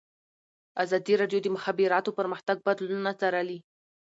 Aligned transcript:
ازادي 0.83 1.13
راډیو 1.21 1.39
د 1.41 1.45
د 1.45 1.47
مخابراتو 1.55 2.15
پرمختګ 2.19 2.57
بدلونونه 2.67 3.11
څارلي. 3.19 3.59